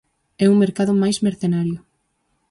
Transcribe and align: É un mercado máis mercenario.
É 0.43 0.45
un 0.53 0.57
mercado 0.63 0.93
máis 1.01 1.17
mercenario. 1.27 1.79